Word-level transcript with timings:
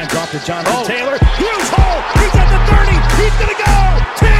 Hands 0.00 0.16
off 0.16 0.32
to 0.32 0.40
Jonathan 0.40 0.80
oh. 0.80 0.88
Taylor. 0.88 1.20
Huge 1.36 1.68
hole. 1.76 2.00
He's 2.16 2.32
at 2.32 2.48
the 2.48 2.60
30. 2.72 2.88
He's 3.20 3.36
going 3.36 3.52
to 3.52 3.60
go. 3.60 3.76
10, 4.16 4.32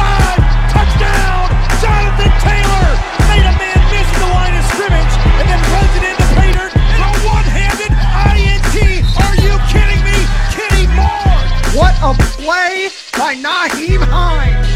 5, 0.00 0.40
touchdown. 0.72 1.44
Jonathan 1.76 2.32
Taylor 2.40 2.88
made 3.28 3.44
a 3.44 3.52
man 3.52 3.80
miss 3.92 4.08
the 4.16 4.24
line 4.32 4.56
of 4.56 4.64
scrimmage 4.72 5.14
and 5.36 5.44
then 5.44 5.60
runs 5.76 5.92
it 6.00 6.08
into 6.08 6.24
Pater. 6.40 6.68
A 6.72 7.08
one-handed 7.20 7.92
INT. 7.92 9.04
Are 9.28 9.36
you 9.44 9.52
kidding 9.68 10.00
me? 10.08 10.16
Kenny 10.56 10.88
Moore. 10.96 11.36
What 11.76 11.92
a 12.00 12.16
play 12.40 12.88
by 13.12 13.36
Nyheim 13.36 14.00
Hines. 14.08 14.72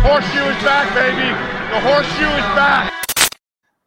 Horseshoe 0.00 0.56
is 0.56 0.60
back, 0.64 0.88
baby. 0.96 1.28
The 1.68 1.80
horseshoe 1.84 2.32
is 2.32 2.48
back. 2.56 3.07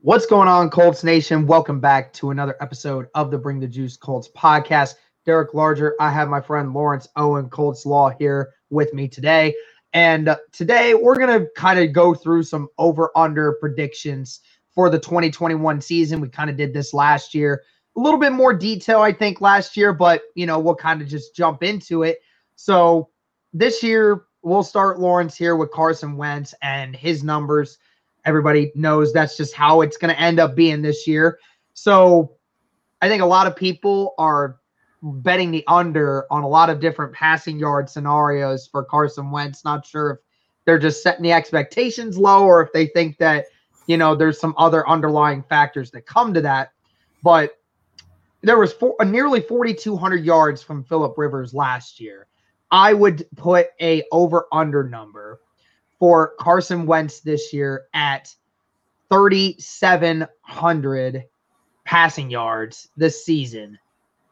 What's 0.04 0.26
going 0.26 0.48
on, 0.48 0.72
Colts 0.72 1.04
Nation? 1.04 1.46
Welcome 1.46 1.80
back 1.80 2.12
to 2.14 2.32
another 2.32 2.56
episode 2.60 3.06
of 3.14 3.30
the 3.30 3.38
Bring 3.38 3.60
the 3.60 3.68
Juice 3.68 3.98
Colts 3.98 4.28
podcast. 4.36 4.96
Derek 5.28 5.54
Larger, 5.54 5.96
I 6.00 6.10
have 6.10 6.28
my 6.28 6.42
friend 6.42 6.74
Lawrence 6.74 7.08
Owen 7.18 7.52
Colts 7.52 7.86
Law 7.86 8.10
here 8.10 8.52
with 8.72 8.96
me 8.96 9.08
today. 9.08 9.54
And 9.94 10.36
today 10.52 10.96
we're 10.96 11.18
going 11.18 11.40
to 11.40 11.48
kind 11.56 11.78
of 11.78 11.94
go 11.94 12.16
through 12.16 12.42
some 12.42 12.68
over 12.80 13.12
under 13.16 13.54
predictions 13.62 14.40
for 14.74 14.90
the 14.90 14.98
2021 14.98 15.82
season. 15.82 16.20
We 16.20 16.30
kind 16.30 16.50
of 16.50 16.58
did 16.58 16.74
this 16.74 16.96
last 16.96 17.36
year. 17.36 17.62
A 17.96 18.00
little 18.00 18.20
bit 18.20 18.32
more 18.32 18.56
detail, 18.56 19.02
I 19.02 19.14
think, 19.14 19.40
last 19.40 19.78
year, 19.78 19.94
but 19.94 20.24
you 20.34 20.48
know, 20.48 20.58
we'll 20.58 20.74
kind 20.74 21.04
of 21.04 21.10
just 21.10 21.36
jump 21.36 21.62
into 21.62 22.02
it. 22.02 22.22
So 22.56 23.10
this 23.54 23.84
year, 23.84 24.24
we'll 24.42 24.64
start 24.64 25.00
Lawrence 25.00 25.38
here 25.38 25.56
with 25.56 25.70
Carson 25.70 26.18
Wentz 26.18 26.56
and 26.64 26.96
his 26.96 27.24
numbers. 27.24 27.78
Everybody 28.26 28.72
knows 28.76 29.14
that's 29.14 29.38
just 29.38 29.54
how 29.54 29.82
it's 29.82 29.98
going 29.98 30.14
to 30.14 30.20
end 30.20 30.40
up 30.40 30.56
being 30.56 30.82
this 30.82 31.08
year. 31.08 31.40
So 31.74 32.36
I 33.02 33.10
think 33.10 33.22
a 33.22 33.26
lot 33.26 33.48
of 33.48 33.56
people 33.56 34.14
are 34.18 34.60
betting 35.02 35.50
the 35.52 35.64
under 35.68 36.32
on 36.32 36.44
a 36.44 36.48
lot 36.48 36.70
of 36.70 36.80
different 36.80 37.14
passing 37.14 37.58
yard 37.58 37.90
scenarios 37.90 38.68
for 38.68 38.84
Carson 38.84 39.32
Wentz. 39.32 39.66
Not 39.66 39.86
sure 39.86 40.12
if 40.12 40.20
they're 40.66 40.78
just 40.78 41.02
setting 41.02 41.24
the 41.24 41.32
expectations 41.32 42.18
low 42.18 42.44
or 42.44 42.62
if 42.62 42.72
they 42.72 42.88
think 42.88 43.18
that, 43.18 43.46
you 43.88 43.98
know, 43.98 44.14
there's 44.14 44.40
some 44.40 44.54
other 44.58 44.88
underlying 44.88 45.42
factors 45.42 45.90
that 45.92 46.06
come 46.06 46.34
to 46.36 46.42
that. 46.42 46.72
But 47.24 47.58
there 48.42 48.60
was 48.60 48.74
four, 48.74 48.96
uh, 49.00 49.04
nearly 49.04 49.42
4,200 49.42 50.24
yards 50.24 50.62
from 50.62 50.84
Philip 50.84 51.18
Rivers 51.18 51.54
last 51.54 52.00
year. 52.00 52.28
I 52.70 52.94
would 52.94 53.26
put 53.36 53.68
a 53.82 54.04
over 54.12 54.48
under 54.52 54.84
number 54.84 55.42
for 56.02 56.34
Carson 56.40 56.86
Wentz 56.88 57.20
this 57.20 57.54
year 57.54 57.86
at 57.94 58.34
3,700 59.12 61.26
passing 61.86 62.32
yards 62.32 62.90
this 62.98 63.24
season. 63.24 63.78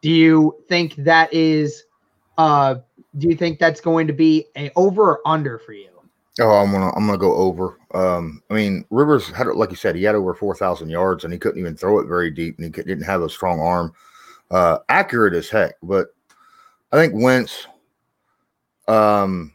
Do 0.02 0.10
you 0.10 0.64
think 0.68 0.96
that 0.96 1.32
is 1.32 1.84
uh 2.40 2.78
do 3.20 3.30
you 3.30 3.36
think 3.36 3.60
that's 3.60 3.82
going 3.82 4.08
to 4.08 4.14
be 4.14 4.48
a 4.58 4.72
over 4.76 5.12
or 5.12 5.22
under 5.28 5.60
for 5.60 5.74
you? 5.74 5.92
Oh, 6.40 6.50
I'm 6.50 6.72
gonna 6.72 6.92
I'm 6.96 7.06
gonna 7.06 7.20
go 7.20 7.36
over. 7.36 7.78
Um, 7.94 8.42
I 8.50 8.56
mean, 8.56 8.84
Rivers 8.90 9.28
had 9.28 9.46
like 9.48 9.70
you 9.70 9.76
said, 9.76 9.96
he 9.96 10.02
had 10.04 10.16
over 10.16 10.34
four 10.34 10.56
thousand 10.56 10.90
yards, 10.90 11.24
and 11.24 11.32
he 11.32 11.38
couldn't 11.38 11.60
even 11.60 11.78
throw 11.78 12.00
it 12.00 12.08
very 12.08 12.32
deep, 12.32 12.58
and 12.58 12.66
he 12.66 12.72
didn't 12.82 13.04
have 13.04 13.22
a 13.22 13.30
strong 13.30 13.60
arm. 13.60 13.94
Uh, 14.50 14.80
accurate 14.90 15.36
as 15.36 15.50
heck, 15.50 15.76
but 15.84 16.08
I 16.92 16.98
think 16.98 17.14
Wentz 17.14 17.68
um, 18.88 19.54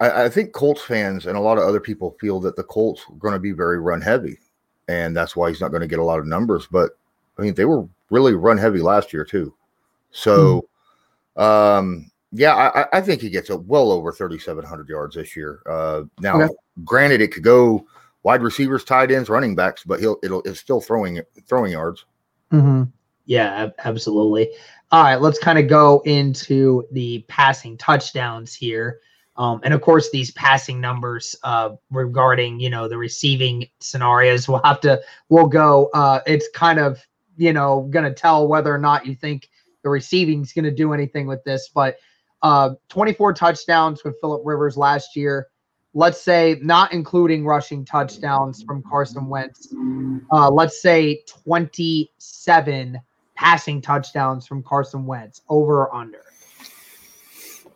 I, 0.00 0.24
I, 0.24 0.28
think 0.28 0.52
Colts 0.52 0.82
fans 0.82 1.26
and 1.26 1.36
a 1.36 1.40
lot 1.40 1.58
of 1.58 1.64
other 1.64 1.80
people 1.80 2.16
feel 2.20 2.40
that 2.40 2.56
the 2.56 2.64
Colts 2.64 3.02
are 3.10 3.16
going 3.16 3.34
to 3.34 3.40
be 3.40 3.52
very 3.52 3.80
run 3.80 4.00
heavy, 4.00 4.38
and 4.88 5.16
that's 5.16 5.34
why 5.36 5.48
he's 5.48 5.60
not 5.60 5.70
going 5.70 5.80
to 5.80 5.88
get 5.88 5.98
a 5.98 6.04
lot 6.04 6.18
of 6.18 6.26
numbers. 6.26 6.68
But 6.70 6.92
I 7.38 7.42
mean, 7.42 7.54
they 7.54 7.64
were 7.64 7.86
really 8.10 8.34
run 8.34 8.58
heavy 8.58 8.80
last 8.80 9.12
year 9.12 9.24
too. 9.24 9.54
So, 10.10 10.66
mm-hmm. 11.36 11.42
um, 11.42 12.10
yeah, 12.32 12.54
I, 12.54 12.98
I, 12.98 13.00
think 13.00 13.20
he 13.20 13.30
gets 13.30 13.50
a 13.50 13.56
well 13.56 13.90
over 13.90 14.12
3,700 14.12 14.88
yards 14.88 15.14
this 15.14 15.36
year. 15.36 15.62
Uh, 15.66 16.02
now, 16.20 16.40
okay. 16.40 16.54
granted, 16.84 17.20
it 17.20 17.32
could 17.32 17.42
go 17.42 17.86
wide 18.22 18.42
receivers, 18.42 18.84
tight 18.84 19.10
ends, 19.10 19.28
running 19.28 19.54
backs, 19.54 19.84
but 19.84 20.00
he'll 20.00 20.18
it'll 20.22 20.42
it's 20.42 20.60
still 20.60 20.80
throwing 20.80 21.20
throwing 21.46 21.72
yards. 21.72 22.04
Mm-hmm. 22.52 22.84
Yeah, 23.26 23.68
absolutely. 23.84 24.50
All 24.90 25.02
right, 25.02 25.20
let's 25.20 25.38
kind 25.38 25.58
of 25.58 25.68
go 25.68 26.00
into 26.06 26.86
the 26.92 27.24
passing 27.28 27.76
touchdowns 27.76 28.54
here. 28.54 29.00
Um, 29.38 29.60
and 29.62 29.72
of 29.72 29.80
course, 29.80 30.10
these 30.10 30.32
passing 30.32 30.80
numbers 30.80 31.36
uh, 31.44 31.70
regarding 31.90 32.58
you 32.60 32.70
know 32.70 32.88
the 32.88 32.98
receiving 32.98 33.66
scenarios, 33.80 34.48
we'll 34.48 34.62
have 34.64 34.80
to 34.80 35.00
we'll 35.28 35.46
go. 35.46 35.90
Uh, 35.94 36.20
it's 36.26 36.48
kind 36.54 36.78
of 36.78 37.00
you 37.36 37.52
know 37.52 37.88
going 37.90 38.04
to 38.04 38.12
tell 38.12 38.48
whether 38.48 38.74
or 38.74 38.78
not 38.78 39.06
you 39.06 39.14
think 39.14 39.48
the 39.82 39.88
receiving 39.88 40.42
is 40.42 40.52
going 40.52 40.64
to 40.64 40.72
do 40.72 40.92
anything 40.92 41.26
with 41.26 41.42
this. 41.44 41.70
But 41.72 41.96
uh, 42.42 42.70
24 42.88 43.32
touchdowns 43.32 44.04
with 44.04 44.20
Philip 44.20 44.42
Rivers 44.44 44.76
last 44.76 45.16
year. 45.16 45.46
Let's 45.94 46.20
say 46.20 46.58
not 46.60 46.92
including 46.92 47.46
rushing 47.46 47.84
touchdowns 47.84 48.62
from 48.62 48.82
Carson 48.82 49.26
Wentz. 49.26 49.72
Uh, 50.30 50.50
let's 50.50 50.82
say 50.82 51.22
27 51.26 53.00
passing 53.34 53.80
touchdowns 53.80 54.46
from 54.46 54.62
Carson 54.62 55.06
Wentz, 55.06 55.42
over 55.48 55.82
or 55.82 55.94
under? 55.94 56.27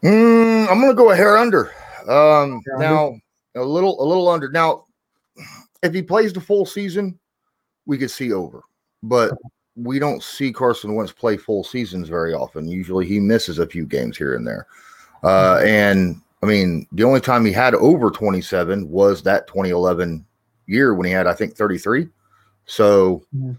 Mm, 0.04 0.68
I'm 0.68 0.80
going 0.80 0.90
to 0.90 0.94
go 0.94 1.10
a 1.10 1.16
hair 1.16 1.36
under. 1.36 1.72
Um, 2.08 2.62
hair 2.66 2.78
now 2.78 3.06
under? 3.06 3.20
a 3.56 3.64
little, 3.64 4.02
a 4.02 4.06
little 4.06 4.28
under. 4.28 4.50
Now, 4.50 4.84
if 5.82 5.94
he 5.94 6.02
plays 6.02 6.32
the 6.32 6.40
full 6.40 6.66
season, 6.66 7.18
we 7.86 7.98
could 7.98 8.10
see 8.10 8.32
over, 8.32 8.62
but 9.02 9.32
we 9.76 9.98
don't 9.98 10.22
see 10.22 10.52
Carson 10.52 10.94
Wentz 10.94 11.12
play 11.12 11.36
full 11.36 11.64
seasons 11.64 12.08
very 12.08 12.34
often. 12.34 12.68
Usually, 12.68 13.06
he 13.06 13.20
misses 13.20 13.58
a 13.58 13.66
few 13.66 13.86
games 13.86 14.16
here 14.16 14.34
and 14.34 14.46
there. 14.46 14.66
Uh, 15.22 15.56
mm-hmm. 15.56 15.66
and 15.66 16.20
I 16.42 16.46
mean, 16.46 16.86
the 16.92 17.04
only 17.04 17.20
time 17.20 17.44
he 17.44 17.52
had 17.52 17.74
over 17.74 18.10
27 18.10 18.88
was 18.88 19.22
that 19.22 19.46
2011 19.46 20.24
year 20.66 20.94
when 20.94 21.06
he 21.06 21.12
had, 21.12 21.26
I 21.26 21.34
think, 21.34 21.56
33. 21.56 22.08
So, 22.64 23.24
mm-hmm. 23.34 23.52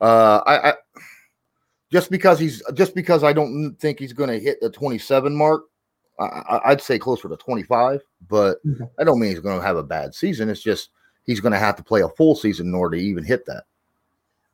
uh, 0.00 0.40
I, 0.46 0.70
I 0.70 0.74
just 1.90 2.10
because 2.10 2.38
he's 2.38 2.62
just 2.74 2.94
because 2.94 3.24
I 3.24 3.32
don't 3.32 3.74
think 3.78 3.98
he's 3.98 4.12
going 4.12 4.30
to 4.30 4.38
hit 4.38 4.60
the 4.60 4.70
27 4.70 5.34
mark. 5.34 5.64
I, 6.18 6.70
would 6.70 6.80
say 6.80 6.98
closer 6.98 7.28
to 7.28 7.36
25, 7.36 8.02
but 8.28 8.64
mm-hmm. 8.64 8.84
I 8.98 9.04
don't 9.04 9.20
mean 9.20 9.30
he's 9.30 9.40
going 9.40 9.58
to 9.58 9.66
have 9.66 9.76
a 9.76 9.82
bad 9.82 10.14
season. 10.14 10.48
It's 10.48 10.62
just 10.62 10.90
he's 11.24 11.40
going 11.40 11.52
to 11.52 11.58
have 11.58 11.76
to 11.76 11.82
play 11.82 12.00
a 12.00 12.08
full 12.08 12.34
season 12.34 12.66
in 12.66 12.74
order 12.74 12.96
to 12.96 13.02
even 13.02 13.24
hit 13.24 13.46
that. 13.46 13.64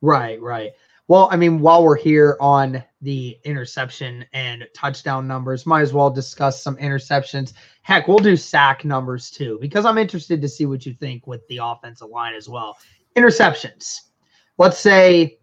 Right, 0.02 0.40
right. 0.42 0.72
Well, 1.06 1.28
I 1.30 1.36
mean, 1.36 1.60
while 1.60 1.82
we're 1.82 1.96
here 1.96 2.36
on 2.40 2.82
the 3.02 3.38
interception 3.44 4.24
and 4.32 4.66
touchdown 4.74 5.26
numbers, 5.26 5.66
might 5.66 5.82
as 5.82 5.92
well 5.92 6.10
discuss 6.10 6.62
some 6.62 6.76
interceptions. 6.76 7.52
Heck, 7.82 8.08
we'll 8.08 8.18
do 8.18 8.36
sack 8.36 8.84
numbers 8.84 9.30
too, 9.30 9.58
because 9.60 9.84
I'm 9.84 9.98
interested 9.98 10.40
to 10.40 10.48
see 10.48 10.64
what 10.64 10.86
you 10.86 10.94
think 10.94 11.26
with 11.26 11.46
the 11.48 11.60
offensive 11.62 12.08
line 12.08 12.34
as 12.34 12.48
well. 12.48 12.78
Interceptions. 13.16 14.00
Let's 14.56 14.78
say 14.78 15.38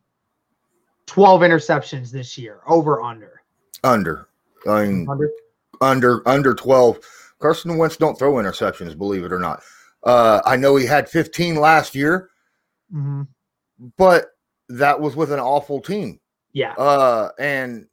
12 1.05 1.41
interceptions 1.41 2.11
this 2.11 2.37
year. 2.37 2.61
Over 2.67 3.01
under. 3.01 3.41
Under. 3.83 4.29
I 4.67 4.85
mean, 4.85 5.07
under 5.09 5.29
under 5.81 6.27
under 6.27 6.53
12. 6.53 6.99
Carson 7.39 7.77
Wentz 7.77 7.97
don't 7.97 8.17
throw 8.17 8.33
interceptions, 8.33 8.97
believe 8.97 9.23
it 9.23 9.33
or 9.33 9.39
not. 9.39 9.61
Uh, 10.03 10.41
I 10.45 10.55
know 10.55 10.75
he 10.75 10.85
had 10.85 11.09
15 11.09 11.55
last 11.55 11.95
year, 11.95 12.29
mm-hmm. 12.93 13.23
but 13.97 14.27
that 14.69 14.99
was 14.99 15.15
with 15.15 15.31
an 15.31 15.39
awful 15.39 15.81
team. 15.81 16.19
Yeah. 16.53 16.73
Uh, 16.73 17.29
and 17.39 17.87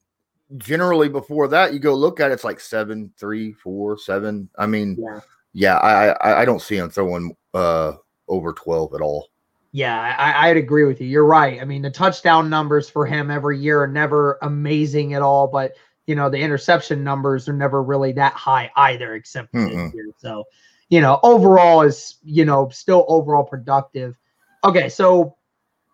generally 0.57 1.09
before 1.09 1.49
that, 1.49 1.73
you 1.73 1.79
go 1.79 1.95
look 1.95 2.21
at 2.21 2.31
it, 2.31 2.35
it's 2.35 2.45
like 2.45 2.61
seven, 2.61 3.13
three, 3.19 3.53
four, 3.53 3.99
seven. 3.99 4.49
I 4.57 4.67
mean, 4.67 4.97
yeah, 4.99 5.21
yeah 5.53 5.77
I, 5.79 6.09
I 6.09 6.43
I 6.43 6.45
don't 6.45 6.63
see 6.63 6.77
him 6.77 6.91
throwing 6.91 7.35
uh 7.55 7.93
over 8.29 8.53
12 8.53 8.95
at 8.95 9.01
all. 9.01 9.29
Yeah, 9.73 10.17
I, 10.19 10.49
I'd 10.49 10.57
agree 10.57 10.85
with 10.85 11.01
you. 11.01 11.07
You're 11.07 11.27
right. 11.27 11.61
I 11.61 11.65
mean, 11.65 11.83
the 11.83 11.91
touchdown 11.91 12.49
numbers 12.49 12.89
for 12.89 13.05
him 13.05 13.31
every 13.31 13.59
year 13.59 13.83
are 13.83 13.87
never 13.87 14.39
amazing 14.41 15.13
at 15.13 15.21
all, 15.21 15.47
but 15.47 15.73
you 16.09 16.15
know, 16.15 16.31
the 16.31 16.39
interception 16.39 17.05
numbers 17.05 17.51
are 17.51 17.53
never 17.53 17.83
really 17.83 18.13
that 18.13 18.33
high 18.33 18.73
either, 18.77 19.15
except 19.15 19.53
this 19.53 19.95
year. 19.95 20.07
So, 20.17 20.45
you 20.89 21.03
know, 21.03 21.21
overall 21.23 21.83
is, 21.83 22.17
you 22.25 22.47
know, 22.47 22.71
still 22.71 23.05
overall 23.09 23.45
productive. 23.45 24.17
Okay, 24.65 24.89
so 24.89 25.37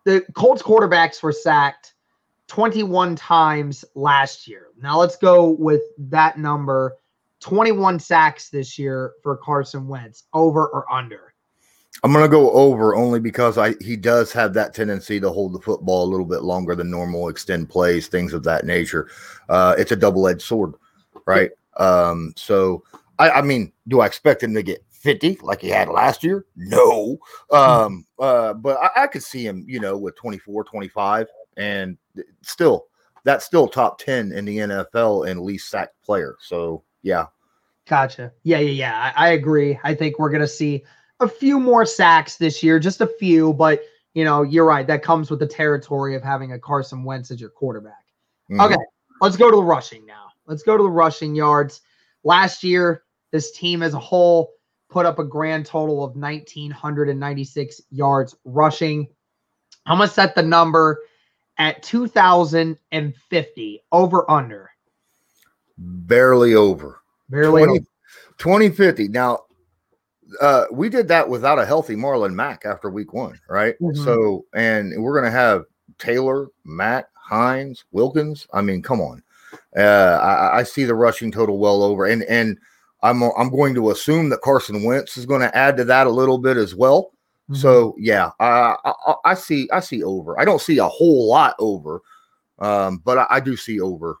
the 0.05 0.25
Colts 0.33 0.61
quarterbacks 0.61 1.21
were 1.21 1.33
sacked 1.33 1.95
21 2.47 3.17
times 3.17 3.83
last 3.93 4.47
year. 4.47 4.67
Now 4.81 4.97
let's 4.97 5.17
go 5.17 5.49
with 5.49 5.81
that 5.97 6.39
number 6.39 6.95
21 7.41 7.99
sacks 7.99 8.49
this 8.49 8.79
year 8.79 9.15
for 9.21 9.35
Carson 9.35 9.85
Wentz, 9.85 10.23
over 10.31 10.65
or 10.65 10.91
under? 10.91 11.34
I'm 12.03 12.13
gonna 12.13 12.27
go 12.27 12.51
over 12.51 12.95
only 12.95 13.19
because 13.19 13.57
I 13.57 13.75
he 13.81 13.95
does 13.95 14.31
have 14.33 14.53
that 14.53 14.73
tendency 14.73 15.19
to 15.19 15.29
hold 15.29 15.53
the 15.53 15.59
football 15.59 16.03
a 16.03 16.11
little 16.11 16.25
bit 16.25 16.43
longer 16.43 16.75
than 16.75 16.91
normal, 16.91 17.29
extend 17.29 17.69
plays, 17.69 18.07
things 18.07 18.33
of 18.33 18.43
that 18.43 18.65
nature. 18.65 19.09
Uh, 19.49 19.75
it's 19.77 19.91
a 19.91 19.95
double 19.95 20.27
edged 20.27 20.41
sword, 20.41 20.73
right? 21.25 21.51
Um, 21.77 22.33
so 22.35 22.83
I, 23.17 23.29
I 23.31 23.41
mean, 23.41 23.71
do 23.87 24.01
I 24.01 24.05
expect 24.05 24.43
him 24.43 24.53
to 24.53 24.63
get 24.63 24.85
50 25.05 25.37
like 25.43 25.61
he 25.61 25.69
had 25.69 25.87
last 25.87 26.23
year. 26.23 26.45
No. 26.55 27.19
Um, 27.51 28.07
uh, 28.17 28.53
but 28.55 28.77
I, 28.81 29.03
I 29.03 29.07
could 29.07 29.21
see 29.21 29.45
him, 29.45 29.63
you 29.67 29.79
know, 29.79 29.95
with 29.95 30.15
24, 30.15 30.63
25, 30.63 31.27
and 31.57 31.95
still 32.41 32.87
that's 33.23 33.45
still 33.45 33.67
top 33.67 33.99
10 33.99 34.31
in 34.31 34.45
the 34.45 34.57
NFL 34.57 35.29
and 35.29 35.41
least 35.41 35.69
sacked 35.69 36.01
player. 36.01 36.35
So 36.39 36.83
yeah. 37.03 37.27
Gotcha. 37.87 38.33
Yeah, 38.41 38.57
yeah, 38.57 38.71
yeah. 38.71 39.13
I, 39.15 39.27
I 39.27 39.29
agree. 39.33 39.79
I 39.83 39.93
think 39.93 40.17
we're 40.17 40.31
gonna 40.31 40.47
see 40.47 40.83
a 41.19 41.27
few 41.27 41.59
more 41.59 41.85
sacks 41.85 42.37
this 42.37 42.61
year, 42.61 42.79
just 42.79 43.01
a 43.01 43.07
few, 43.07 43.53
but 43.53 43.83
you 44.13 44.23
know, 44.23 44.43
you're 44.43 44.65
right. 44.65 44.87
That 44.87 45.03
comes 45.03 45.29
with 45.29 45.39
the 45.39 45.47
territory 45.47 46.15
of 46.15 46.23
having 46.23 46.53
a 46.53 46.59
Carson 46.59 47.03
Wentz 47.03 47.31
as 47.31 47.41
your 47.41 47.49
quarterback. 47.49 48.05
Mm-hmm. 48.49 48.61
Okay, 48.61 48.77
let's 49.21 49.37
go 49.37 49.49
to 49.49 49.57
the 49.57 49.63
rushing 49.63 50.05
now. 50.05 50.27
Let's 50.45 50.63
go 50.63 50.77
to 50.77 50.83
the 50.83 50.89
rushing 50.89 51.35
yards. 51.35 51.81
Last 52.23 52.63
year, 52.63 53.03
this 53.31 53.51
team 53.51 53.83
as 53.83 53.93
a 53.93 53.99
whole 53.99 54.53
put 54.89 55.05
up 55.05 55.19
a 55.19 55.23
grand 55.23 55.65
total 55.65 56.03
of 56.03 56.15
1,996 56.15 57.81
yards 57.91 58.35
rushing. 58.45 59.07
I'm 59.85 59.97
going 59.97 60.07
to 60.07 60.13
set 60.13 60.35
the 60.35 60.43
number 60.43 61.01
at 61.57 61.83
2,050 61.83 63.83
over 63.91 64.31
under. 64.31 64.71
Barely 65.77 66.55
over. 66.55 67.01
Barely 67.29 67.65
20, 67.65 67.79
over. 67.79 67.85
2050. 68.37 69.09
Now, 69.09 69.44
uh, 70.41 70.65
we 70.71 70.89
did 70.89 71.07
that 71.07 71.29
without 71.29 71.59
a 71.59 71.65
healthy 71.65 71.95
Marlon 71.95 72.33
Mack 72.33 72.65
after 72.65 72.89
week 72.89 73.13
one, 73.13 73.39
right? 73.49 73.75
Mm-hmm. 73.79 74.03
So, 74.03 74.45
and 74.53 74.93
we're 75.01 75.19
going 75.19 75.31
to 75.31 75.37
have 75.37 75.63
Taylor, 75.99 76.47
Mack, 76.63 77.07
Hines, 77.13 77.85
Wilkins. 77.91 78.47
I 78.53 78.61
mean, 78.61 78.81
come 78.81 79.01
on. 79.01 79.21
Uh, 79.75 80.19
I, 80.21 80.59
I, 80.59 80.63
see 80.63 80.85
the 80.85 80.95
rushing 80.95 81.31
total 81.31 81.57
well 81.57 81.83
over, 81.83 82.05
and 82.05 82.23
and 82.23 82.57
I'm 83.03 83.23
I'm 83.23 83.49
going 83.49 83.73
to 83.75 83.91
assume 83.91 84.29
that 84.29 84.41
Carson 84.41 84.83
Wentz 84.83 85.17
is 85.17 85.25
going 85.25 85.41
to 85.41 85.55
add 85.55 85.77
to 85.77 85.85
that 85.85 86.07
a 86.07 86.11
little 86.11 86.37
bit 86.37 86.57
as 86.57 86.75
well. 86.75 87.11
Mm-hmm. 87.49 87.55
So 87.55 87.95
yeah, 87.97 88.31
I, 88.39 88.75
I, 88.83 89.13
I 89.25 89.33
see 89.33 89.69
I 89.71 89.79
see 89.79 90.03
over. 90.03 90.39
I 90.39 90.45
don't 90.45 90.61
see 90.61 90.77
a 90.77 90.87
whole 90.87 91.27
lot 91.29 91.55
over, 91.59 92.01
um, 92.59 93.01
but 93.03 93.17
I, 93.17 93.27
I 93.29 93.39
do 93.39 93.55
see 93.55 93.79
over. 93.79 94.17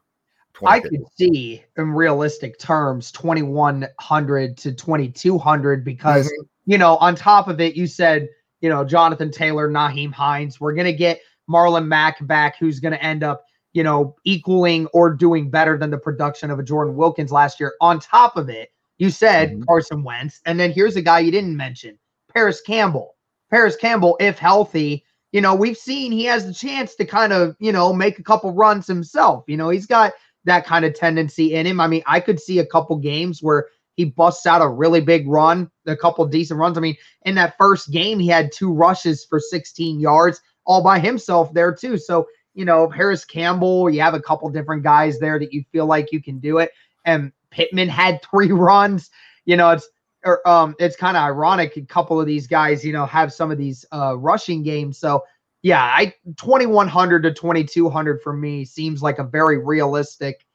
I 0.63 0.79
could 0.79 1.03
see 1.17 1.63
in 1.77 1.91
realistic 1.91 2.59
terms 2.59 3.11
2100 3.11 4.57
to 4.57 4.71
2200 4.73 5.83
because 5.83 6.27
mm-hmm. 6.27 6.71
you 6.71 6.77
know 6.77 6.97
on 6.97 7.15
top 7.15 7.47
of 7.47 7.59
it 7.59 7.75
you 7.75 7.87
said 7.87 8.29
you 8.61 8.69
know 8.69 8.83
Jonathan 8.83 9.31
Taylor, 9.31 9.69
Nyheim 9.69 10.11
Hines. 10.11 10.59
We're 10.59 10.73
gonna 10.73 10.93
get 10.93 11.19
Marlon 11.49 11.87
Mack 11.87 12.25
back, 12.27 12.57
who's 12.57 12.79
gonna 12.79 12.97
end 12.97 13.23
up 13.23 13.45
you 13.75 13.83
know, 13.83 14.15
equaling 14.23 14.87
or 14.93 15.13
doing 15.13 15.49
better 15.49 15.77
than 15.77 15.91
the 15.91 15.97
production 15.97 16.49
of 16.49 16.59
a 16.59 16.63
Jordan 16.63 16.95
Wilkins 16.95 17.29
last 17.29 17.59
year. 17.59 17.73
On 17.81 17.99
top 17.99 18.37
of 18.37 18.49
it, 18.49 18.71
you 18.97 19.09
said 19.09 19.51
mm-hmm. 19.51 19.63
Carson 19.63 20.01
Wentz, 20.01 20.39
and 20.45 20.57
then 20.57 20.71
here's 20.71 20.95
a 20.95 21.01
guy 21.01 21.19
you 21.19 21.29
didn't 21.29 21.57
mention, 21.57 21.99
Parris 22.33 22.61
Campbell. 22.61 23.15
Parris 23.51 23.75
Campbell, 23.75 24.15
if 24.21 24.39
healthy, 24.39 25.03
you 25.33 25.41
know, 25.41 25.53
we've 25.53 25.77
seen 25.77 26.13
he 26.13 26.23
has 26.23 26.45
the 26.45 26.53
chance 26.53 26.95
to 26.95 27.05
kind 27.05 27.33
of, 27.33 27.57
you 27.59 27.73
know, 27.73 27.91
make 27.91 28.17
a 28.17 28.23
couple 28.23 28.53
runs 28.53 28.87
himself. 28.87 29.43
You 29.45 29.57
know, 29.57 29.67
he's 29.67 29.85
got 29.85 30.13
that 30.45 30.65
kind 30.65 30.85
of 30.85 30.93
tendency 30.93 31.53
in 31.53 31.65
him. 31.65 31.79
I 31.79 31.87
mean, 31.87 32.03
I 32.07 32.19
could 32.19 32.39
see 32.39 32.59
a 32.59 32.65
couple 32.65 32.95
games 32.97 33.43
where 33.43 33.67
he 33.95 34.05
busts 34.05 34.45
out 34.45 34.61
a 34.61 34.67
really 34.67 35.01
big 35.01 35.27
run, 35.27 35.69
a 35.85 35.95
couple 35.95 36.25
decent 36.25 36.59
runs. 36.59 36.77
I 36.77 36.81
mean, 36.81 36.97
in 37.23 37.35
that 37.35 37.57
first 37.57 37.91
game, 37.91 38.19
he 38.19 38.27
had 38.27 38.51
two 38.51 38.73
rushes 38.73 39.25
for 39.25 39.39
16 39.39 39.99
yards 39.99 40.41
all 40.65 40.83
by 40.83 40.99
himself 40.99 41.53
there, 41.53 41.73
too. 41.73 41.97
So 41.97 42.27
you 42.55 42.65
know, 42.65 42.87
Parris 42.87 43.25
Campbell, 43.25 43.89
you 43.89 44.01
have 44.01 44.13
a 44.13 44.21
couple 44.21 44.49
different 44.49 44.81
guys 44.81 45.19
there 45.19 45.37
that 45.37 45.53
you 45.53 45.63
feel 45.71 45.85
like 45.85 46.11
you 46.11 46.21
can 46.21 46.39
do 46.39 46.57
it. 46.57 46.71
And 47.03 47.31
Pittman 47.51 47.89
had 47.89 48.21
three 48.31 48.51
runs. 48.51 49.11
You 49.43 49.57
know, 49.57 49.71
it's 49.71 49.87
or, 50.23 50.41
er, 50.43 50.47
um 50.49 50.75
it's 50.79 50.95
kind 50.95 51.15
of 51.15 51.23
ironic. 51.23 51.77
A 51.77 51.81
couple 51.81 52.19
of 52.19 52.25
these 52.25 52.47
guys, 52.47 52.83
you 52.83 52.93
know, 52.93 53.05
have 53.05 53.31
some 53.31 53.51
of 53.51 53.59
these 53.59 53.85
uh 53.91 54.17
rushing 54.17 54.63
games. 54.63 54.97
So 54.97 55.23
yeah, 55.65 55.81
I 55.83 56.13
2100 56.37 57.23
to 57.23 57.33
2200 57.33 58.21
for 58.21 58.33
me 58.33 58.65
seems 58.65 59.01
like 59.01 59.17
a 59.17 59.23
very 59.23 59.57
realistic. 59.57 60.45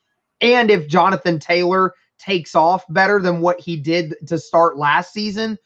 And 0.40 0.70
if 0.70 0.86
Jonathan 0.86 1.40
Taylor 1.40 1.94
takes 2.20 2.54
off 2.54 2.84
better 2.90 3.20
than 3.20 3.40
what 3.40 3.58
he 3.58 3.76
did 3.76 4.14
to 4.28 4.38
start 4.38 4.78
last 4.78 5.12
season, 5.12 5.58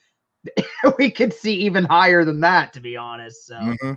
we 0.99 1.11
could 1.11 1.35
see 1.35 1.57
even 1.57 1.85
higher 1.85 2.25
than 2.25 2.41
that, 2.41 2.73
to 2.73 2.81
be 2.81 2.97
honest. 2.97 3.49
So 3.49 3.57
mm-hmm. 3.57 3.93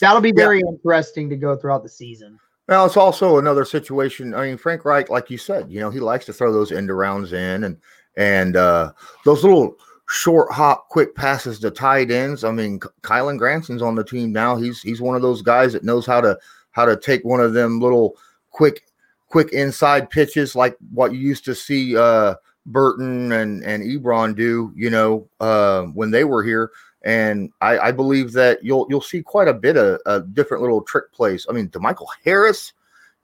That'll 0.00 0.20
be 0.20 0.32
very 0.32 0.58
yeah. 0.58 0.70
interesting 0.72 1.30
to 1.30 1.36
go 1.36 1.54
throughout 1.54 1.84
the 1.84 1.88
season. 1.88 2.36
Well, 2.66 2.84
it's 2.84 2.96
also 2.96 3.38
another 3.38 3.64
situation. 3.64 4.34
I 4.34 4.46
mean, 4.46 4.56
Frank 4.56 4.84
Reich, 4.84 5.10
like 5.10 5.30
you 5.30 5.38
said, 5.38 5.70
you 5.70 5.78
know, 5.78 5.90
he 5.90 6.00
likes 6.00 6.26
to 6.26 6.32
throw 6.32 6.52
those 6.52 6.72
end 6.72 6.90
rounds 6.90 7.32
in 7.32 7.62
and 7.62 7.76
and 8.16 8.56
uh, 8.56 8.90
those 9.24 9.44
little 9.44 9.76
short 10.08 10.50
hop 10.52 10.88
quick 10.88 11.14
passes 11.14 11.60
to 11.60 11.70
tight 11.70 12.10
ends. 12.10 12.44
I 12.44 12.50
mean, 12.50 12.80
Kylen 13.02 13.38
Granson's 13.38 13.82
on 13.82 13.94
the 13.94 14.04
team 14.04 14.32
now. 14.32 14.56
He's 14.56 14.80
he's 14.80 15.00
one 15.00 15.16
of 15.16 15.22
those 15.22 15.42
guys 15.42 15.72
that 15.72 15.84
knows 15.84 16.06
how 16.06 16.20
to 16.20 16.38
how 16.72 16.84
to 16.84 16.96
take 16.96 17.24
one 17.24 17.40
of 17.40 17.52
them 17.52 17.80
little 17.80 18.16
quick 18.50 18.84
quick 19.28 19.52
inside 19.52 20.08
pitches 20.08 20.56
like 20.56 20.76
what 20.92 21.12
you 21.12 21.18
used 21.18 21.44
to 21.44 21.54
see 21.54 21.96
uh, 21.96 22.34
Burton 22.66 23.32
and 23.32 23.62
and 23.64 23.82
Ebron 23.82 24.34
do, 24.34 24.72
you 24.74 24.90
know, 24.90 25.28
uh, 25.40 25.82
when 25.84 26.10
they 26.10 26.24
were 26.24 26.42
here 26.42 26.70
and 27.02 27.52
I, 27.60 27.78
I, 27.78 27.92
believe 27.92 28.32
that 28.32 28.64
you'll 28.64 28.86
you'll 28.90 29.00
see 29.00 29.22
quite 29.22 29.48
a 29.48 29.54
bit 29.54 29.76
of, 29.76 30.00
of 30.04 30.34
different 30.34 30.62
little 30.62 30.82
trick 30.82 31.12
plays. 31.12 31.46
I 31.48 31.52
mean, 31.52 31.68
DeMichael 31.68 32.08
Harris, 32.24 32.72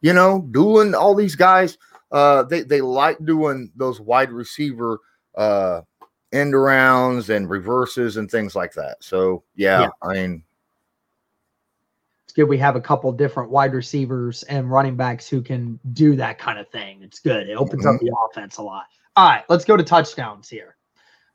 you 0.01 0.13
know, 0.13 0.43
Dulin, 0.53 0.95
all 0.95 1.15
these 1.15 1.35
guys, 1.35 1.77
uh, 2.13 2.45
they 2.45 2.63
they 2.63 2.81
like 2.81 3.19
doing 3.25 3.73
those 3.75 4.01
wide 4.01 4.31
receiver 4.31 5.01
uh, 5.35 5.81
end 6.35 6.53
arounds 6.53 7.35
and 7.35 7.49
reverses 7.49 8.17
and 8.17 8.31
things 8.31 8.55
like 8.55 8.73
that. 8.75 8.97
So 9.01 9.45
yeah, 9.55 9.83
yeah. 9.83 9.89
I 10.03 10.15
mean, 10.15 10.43
it's 12.25 12.33
good 12.33 12.45
we 12.45 12.59
have 12.59 12.77
a 12.77 12.81
couple 12.81 13.11
different 13.13 13.51
wide 13.51 13.73
receivers 13.73 14.43
and 14.45 14.71
running 14.71 14.97
backs 14.97 15.29
who 15.29 15.41
can 15.41 15.79
do 15.93 16.17
that 16.17 16.39
kind 16.39 16.59
of 16.59 16.69
thing. 16.69 17.03
It's 17.03 17.21
good. 17.21 17.49
It 17.49 17.55
opens 17.55 17.85
mm-hmm. 17.85 17.95
up 17.95 18.01
the 18.01 18.15
offense 18.31 18.59
a 18.59 18.63
lot. 18.63 18.85
All 19.17 19.29
right, 19.29 19.45
let's 19.49 19.65
go 19.65 19.77
to 19.77 19.85
touchdowns 19.85 20.49
here. 20.49 20.77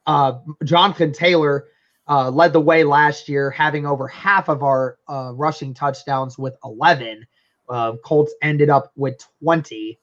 Uh, 0.06 0.40
Jonathan 0.66 1.14
Taylor 1.14 1.68
uh, 2.10 2.30
led 2.30 2.52
the 2.52 2.60
way 2.60 2.84
last 2.84 3.30
year, 3.30 3.52
having 3.52 3.86
over 3.86 4.08
half 4.08 4.50
of 4.50 4.64
our 4.64 4.98
uh, 5.08 5.32
rushing 5.36 5.74
touchdowns 5.74 6.38
with 6.38 6.56
11. 6.66 7.26
Uh, 7.70 7.94
Colts 8.04 8.34
ended 8.42 8.70
up 8.70 8.92
with 8.96 9.24
20. 9.44 9.98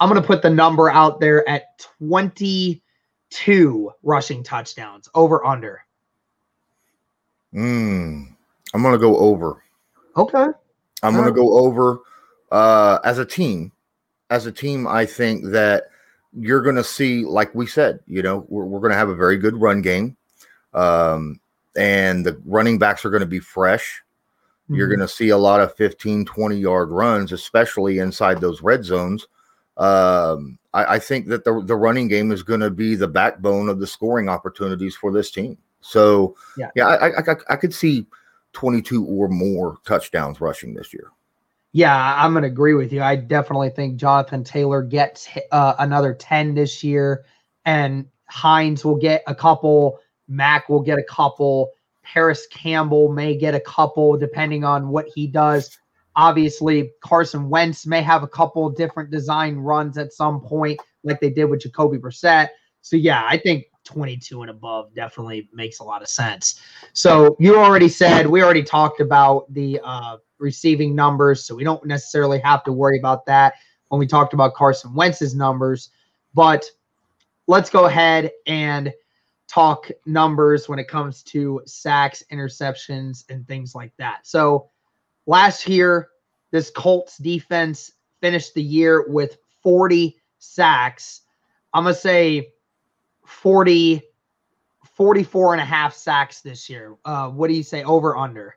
I'm 0.00 0.08
going 0.08 0.20
to 0.20 0.26
put 0.26 0.42
the 0.42 0.50
number 0.50 0.88
out 0.88 1.18
there 1.18 1.46
at 1.48 1.64
22 3.30 3.92
rushing 4.02 4.42
touchdowns 4.42 5.08
over 5.14 5.44
under. 5.44 5.84
Mm, 7.54 8.34
I'm 8.74 8.82
going 8.82 8.92
to 8.92 8.98
go 8.98 9.16
over. 9.16 9.62
Okay. 10.16 10.46
I'm 11.02 11.14
going 11.14 11.26
to 11.26 11.32
go 11.32 11.58
over 11.58 12.00
uh, 12.50 12.98
as 13.04 13.18
a 13.18 13.24
team. 13.24 13.72
As 14.30 14.46
a 14.46 14.52
team, 14.52 14.86
I 14.86 15.06
think 15.06 15.44
that 15.46 15.84
you're 16.38 16.62
going 16.62 16.76
to 16.76 16.84
see, 16.84 17.24
like 17.24 17.54
we 17.54 17.66
said, 17.66 18.00
you 18.06 18.22
know, 18.22 18.44
we're, 18.48 18.64
we're 18.64 18.80
going 18.80 18.92
to 18.92 18.98
have 18.98 19.08
a 19.08 19.14
very 19.14 19.38
good 19.38 19.56
run 19.56 19.80
game. 19.80 20.16
Um, 20.74 21.40
and 21.76 22.26
the 22.26 22.40
running 22.44 22.78
backs 22.78 23.04
are 23.04 23.10
going 23.10 23.20
to 23.20 23.26
be 23.26 23.38
fresh. 23.38 24.02
Mm-hmm. 24.64 24.74
You're 24.74 24.88
going 24.88 25.00
to 25.00 25.08
see 25.08 25.30
a 25.30 25.38
lot 25.38 25.60
of 25.60 25.74
15, 25.76 26.26
20 26.26 26.56
yard 26.56 26.90
runs, 26.90 27.32
especially 27.32 28.00
inside 28.00 28.40
those 28.40 28.60
red 28.60 28.84
zones. 28.84 29.26
Um, 29.78 30.58
I, 30.78 30.94
I, 30.94 30.98
think 30.98 31.26
that 31.28 31.44
the, 31.44 31.62
the 31.64 31.76
running 31.76 32.08
game 32.08 32.32
is 32.32 32.42
going 32.42 32.60
to 32.60 32.70
be 32.70 32.94
the 32.94 33.08
backbone 33.08 33.68
of 33.68 33.80
the 33.80 33.86
scoring 33.86 34.28
opportunities 34.28 34.96
for 34.96 35.12
this 35.12 35.30
team. 35.30 35.58
So, 35.80 36.36
yeah, 36.56 36.70
yeah 36.74 36.86
I, 36.86 37.18
I, 37.18 37.36
I 37.50 37.56
could 37.56 37.74
see 37.74 38.06
22 38.52 39.04
or 39.06 39.28
more 39.28 39.78
touchdowns 39.86 40.40
rushing 40.40 40.74
this 40.74 40.92
year. 40.92 41.10
Yeah, 41.72 42.14
I'm 42.16 42.32
going 42.32 42.42
to 42.42 42.48
agree 42.48 42.74
with 42.74 42.92
you. 42.92 43.02
I 43.02 43.16
definitely 43.16 43.70
think 43.70 43.96
Jonathan 43.96 44.42
Taylor 44.42 44.82
gets 44.82 45.28
uh, 45.52 45.74
another 45.78 46.14
10 46.14 46.54
this 46.54 46.82
year, 46.82 47.24
and 47.64 48.06
Hines 48.26 48.84
will 48.84 48.96
get 48.96 49.22
a 49.26 49.34
couple 49.34 50.00
Mack 50.28 50.68
will 50.68 50.82
get 50.82 50.98
a 50.98 51.02
couple. 51.02 51.72
Parris 52.02 52.46
Campbell 52.46 53.10
may 53.10 53.36
get 53.36 53.54
a 53.54 53.60
couple, 53.60 54.16
depending 54.16 54.64
on 54.64 54.88
what 54.88 55.06
he 55.14 55.26
does. 55.26 55.76
Obviously, 56.18 56.90
Carson 57.02 57.48
Wentz 57.48 57.86
may 57.86 58.02
have 58.02 58.22
a 58.22 58.28
couple 58.28 58.68
different 58.68 59.10
design 59.10 59.56
runs 59.56 59.96
at 59.96 60.12
some 60.12 60.40
point, 60.40 60.78
like 61.02 61.20
they 61.20 61.30
did 61.30 61.46
with 61.46 61.60
Jacoby 61.60 61.96
Brissett. 61.96 62.48
So, 62.82 62.96
yeah, 62.96 63.24
I 63.26 63.38
think 63.38 63.64
22 63.84 64.42
and 64.42 64.50
above 64.50 64.94
definitely 64.94 65.48
makes 65.54 65.78
a 65.78 65.84
lot 65.84 66.02
of 66.02 66.08
sense. 66.08 66.60
So, 66.92 67.36
you 67.38 67.56
already 67.56 67.88
said, 67.88 68.26
we 68.26 68.42
already 68.42 68.62
talked 68.62 69.00
about 69.00 69.52
the 69.54 69.80
uh, 69.82 70.18
receiving 70.38 70.94
numbers. 70.94 71.44
So, 71.44 71.54
we 71.54 71.64
don't 71.64 71.86
necessarily 71.86 72.40
have 72.40 72.64
to 72.64 72.72
worry 72.72 72.98
about 72.98 73.24
that 73.26 73.54
when 73.88 73.98
we 73.98 74.06
talked 74.06 74.34
about 74.34 74.52
Carson 74.52 74.92
Wentz's 74.94 75.34
numbers. 75.34 75.90
But 76.34 76.66
let's 77.46 77.70
go 77.70 77.86
ahead 77.86 78.32
and– 78.46 78.92
talk 79.48 79.90
numbers 80.04 80.68
when 80.68 80.78
it 80.78 80.86
comes 80.86 81.22
to 81.22 81.60
sacks, 81.64 82.22
interceptions, 82.30 83.24
and 83.30 83.48
things 83.48 83.74
like 83.74 83.92
that. 83.96 84.26
So 84.26 84.70
last 85.28 85.68
year, 85.68 86.08
this 86.50 86.70
Colts 86.70 87.18
defense 87.18 87.92
finished 88.20 88.54
the 88.54 88.62
year 88.62 89.06
with 89.08 89.38
40 89.62 90.16
sacks. 90.38 91.20
I'm 91.72 91.84
going 91.84 91.94
to 91.94 92.00
say 92.00 92.48
40, 93.26 94.02
44 94.84 95.52
and 95.52 95.60
a 95.60 95.64
half 95.64 95.94
sacks 95.94 96.40
this 96.40 96.68
year. 96.68 96.96
Uh, 97.04 97.28
what 97.28 97.46
do 97.48 97.54
you 97.54 97.62
say 97.62 97.84
over 97.84 98.16
under? 98.16 98.56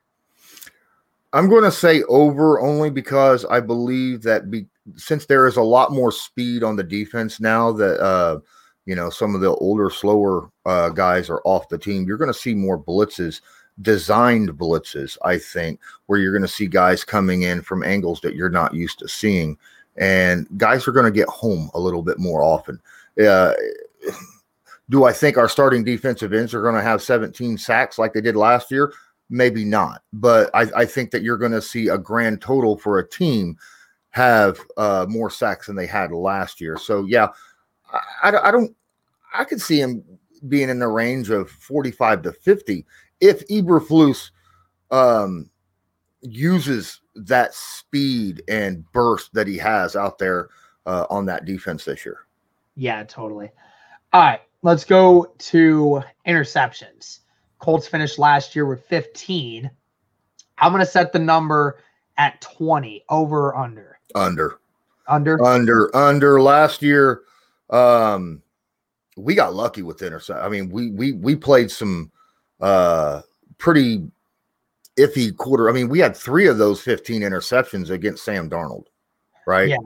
I'm 1.33 1.49
going 1.49 1.63
to 1.63 1.71
say 1.71 2.03
over 2.03 2.59
only 2.59 2.89
because 2.89 3.45
I 3.45 3.59
believe 3.59 4.21
that 4.23 4.49
be, 4.49 4.65
since 4.95 5.25
there 5.25 5.47
is 5.47 5.57
a 5.57 5.61
lot 5.61 5.91
more 5.91 6.11
speed 6.11 6.63
on 6.63 6.75
the 6.75 6.83
defense 6.83 7.39
now 7.39 7.71
that 7.73 8.01
uh, 8.01 8.39
you 8.85 8.95
know 8.95 9.09
some 9.09 9.33
of 9.33 9.39
the 9.39 9.53
older, 9.55 9.89
slower 9.89 10.49
uh, 10.65 10.89
guys 10.89 11.29
are 11.29 11.41
off 11.45 11.69
the 11.69 11.77
team, 11.77 12.05
you're 12.05 12.17
going 12.17 12.33
to 12.33 12.37
see 12.37 12.53
more 12.53 12.81
blitzes, 12.81 13.39
designed 13.81 14.49
blitzes. 14.51 15.17
I 15.23 15.37
think 15.37 15.79
where 16.05 16.19
you're 16.19 16.33
going 16.33 16.41
to 16.41 16.47
see 16.47 16.67
guys 16.67 17.03
coming 17.03 17.43
in 17.43 17.61
from 17.61 17.83
angles 17.83 18.21
that 18.21 18.35
you're 18.35 18.49
not 18.49 18.73
used 18.73 18.99
to 18.99 19.07
seeing, 19.07 19.57
and 19.97 20.47
guys 20.57 20.87
are 20.87 20.93
going 20.93 21.05
to 21.05 21.11
get 21.11 21.27
home 21.27 21.69
a 21.73 21.79
little 21.79 22.01
bit 22.01 22.19
more 22.19 22.43
often. 22.43 22.79
Uh, 23.23 23.53
do 24.89 25.05
I 25.05 25.13
think 25.13 25.37
our 25.37 25.47
starting 25.47 25.83
defensive 25.83 26.33
ends 26.33 26.53
are 26.53 26.61
going 26.61 26.75
to 26.75 26.81
have 26.81 27.01
17 27.01 27.57
sacks 27.57 27.97
like 27.97 28.13
they 28.13 28.21
did 28.21 28.35
last 28.35 28.71
year? 28.71 28.91
maybe 29.31 29.63
not. 29.65 30.03
But 30.13 30.51
I, 30.53 30.67
I 30.75 30.85
think 30.85 31.09
that 31.11 31.23
you're 31.23 31.37
going 31.37 31.53
to 31.53 31.61
see 31.61 31.87
a 31.87 31.97
grand 31.97 32.41
total 32.41 32.77
for 32.77 32.99
a 32.99 33.07
team 33.07 33.57
have 34.11 34.59
uh, 34.77 35.05
more 35.09 35.31
sacks 35.31 35.67
than 35.67 35.75
they 35.75 35.87
had 35.87 36.11
last 36.11 36.61
year. 36.61 36.77
So 36.77 37.05
yeah, 37.05 37.29
I, 38.21 38.37
I, 38.43 38.51
don't. 38.51 38.75
I 39.33 39.45
could 39.45 39.61
see 39.61 39.79
him 39.79 40.03
being 40.47 40.69
in 40.69 40.79
the 40.79 40.87
range 40.87 41.29
of 41.29 41.49
45 41.49 42.23
to 42.23 42.33
50 42.33 42.85
if 43.21 43.47
Eberflus 43.47 44.31
um, 44.89 45.49
uses 46.21 47.01
that 47.15 47.53
speed 47.53 48.43
and 48.47 48.89
burst 48.91 49.33
that 49.33 49.47
he 49.47 49.57
has 49.57 49.95
out 49.95 50.17
there 50.17 50.49
uh, 50.85 51.05
on 51.09 51.25
that 51.27 51.45
defense 51.45 51.85
this 51.85 52.05
year. 52.05 52.25
Yeah, 52.75 53.03
totally. 53.03 53.51
All 54.13 54.21
right, 54.21 54.41
let's 54.61 54.83
go 54.83 55.33
to 55.37 56.03
interceptions. 56.27 57.19
Colts 57.59 57.87
finished 57.87 58.17
last 58.17 58.55
year 58.55 58.65
with 58.65 58.83
15. 58.85 59.69
I'm 60.57 60.71
going 60.71 60.83
to 60.83 60.89
set 60.89 61.13
the 61.13 61.19
number 61.19 61.79
at 62.17 62.41
20 62.41 63.05
over 63.09 63.47
or 63.49 63.57
under. 63.57 63.99
Under. 64.15 64.59
Under. 65.07 65.43
Under. 65.43 65.95
Under. 65.95 66.41
Last 66.41 66.81
year, 66.81 67.21
um, 67.69 68.41
we 69.17 69.35
got 69.35 69.53
lucky 69.53 69.81
with 69.81 70.01
intercept. 70.01 70.43
I 70.43 70.49
mean, 70.49 70.69
we 70.69 70.89
we 70.91 71.13
we 71.13 71.35
played 71.35 71.69
some 71.71 72.11
uh 72.61 73.21
pretty 73.57 74.03
iffy 74.97 75.35
quarter. 75.35 75.69
I 75.69 75.73
mean, 75.73 75.89
we 75.89 75.99
had 75.99 76.15
three 76.15 76.47
of 76.47 76.57
those 76.57 76.81
15 76.81 77.21
interceptions 77.21 77.89
against 77.89 78.23
Sam 78.23 78.49
Darnold, 78.49 78.85
right? 79.45 79.69
Yeah. 79.69 79.77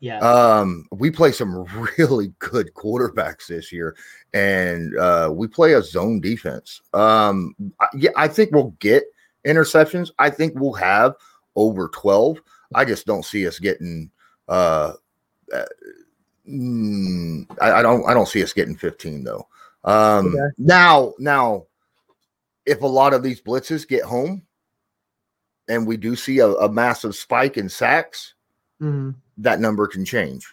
Yeah. 0.00 0.18
Um, 0.18 0.86
we 0.92 1.10
play 1.10 1.32
some 1.32 1.64
really 1.98 2.34
good 2.38 2.74
quarterbacks 2.74 3.46
this 3.46 3.72
year, 3.72 3.96
and 4.34 4.94
uh, 4.98 5.30
we 5.32 5.46
play 5.46 5.72
a 5.74 5.82
zone 5.82 6.20
defense. 6.20 6.82
Um, 6.92 7.54
yeah, 7.94 8.10
I 8.14 8.28
think 8.28 8.50
we'll 8.52 8.74
get 8.80 9.04
interceptions. 9.46 10.10
I 10.18 10.28
think 10.28 10.52
we'll 10.56 10.74
have 10.74 11.14
over 11.56 11.88
12. 11.88 12.38
I 12.74 12.84
just 12.84 13.06
don't 13.06 13.24
see 13.24 13.46
us 13.46 13.58
getting 13.58 14.10
uh, 14.48 14.92
uh 15.54 15.64
mm, 16.46 17.46
I, 17.60 17.72
I, 17.72 17.82
don't 17.82 18.06
I 18.06 18.12
don't 18.12 18.28
see 18.28 18.42
us 18.42 18.52
getting 18.52 18.76
15 18.76 19.24
though. 19.24 19.48
Um 19.84 20.34
okay. 20.34 20.54
now 20.58 21.14
now 21.18 21.64
if 22.66 22.82
a 22.82 22.86
lot 22.86 23.14
of 23.14 23.22
these 23.22 23.40
blitzes 23.40 23.86
get 23.86 24.02
home 24.02 24.42
and 25.68 25.86
we 25.86 25.96
do 25.96 26.16
see 26.16 26.38
a, 26.38 26.48
a 26.48 26.70
massive 26.70 27.14
spike 27.14 27.56
in 27.56 27.68
sacks, 27.68 28.34
mm-hmm 28.80 29.10
that 29.38 29.60
number 29.60 29.86
can 29.86 30.04
change 30.04 30.46